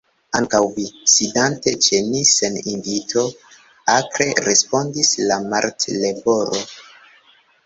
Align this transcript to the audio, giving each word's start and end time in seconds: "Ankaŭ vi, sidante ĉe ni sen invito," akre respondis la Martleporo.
"Ankaŭ 0.37 0.59
vi, 0.77 0.85
sidante 1.15 1.73
ĉe 1.87 1.99
ni 2.07 2.21
sen 2.29 2.57
invito," 2.71 3.27
akre 3.97 4.27
respondis 4.49 5.13
la 5.27 5.39
Martleporo. 5.53 6.65